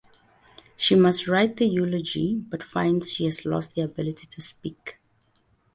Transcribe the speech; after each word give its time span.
She 0.75 0.95
must 0.95 1.27
write 1.27 1.57
the 1.57 1.67
eulogy 1.67 2.33
but 2.33 2.63
finds 2.63 3.11
she 3.11 3.25
has 3.25 3.45
lost 3.45 3.75
the 3.75 3.81
ability 3.81 4.25
to 4.25 4.41
speak. 4.41 4.97